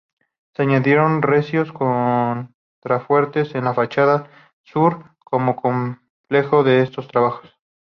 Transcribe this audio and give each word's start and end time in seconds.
Se 0.55 0.63
añadieron 0.63 1.21
recios 1.21 1.71
contrafuertes 1.71 3.53
en 3.53 3.65
la 3.65 3.75
fachada 3.75 4.31
sur 4.63 5.11
como 5.23 5.55
complemento 5.55 6.63
de 6.63 6.81
estos 6.81 7.07
trabajos. 7.07 7.53